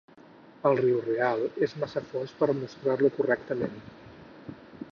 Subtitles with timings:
[0.69, 3.77] El riu real és massa fons per mostrar-lo correctament.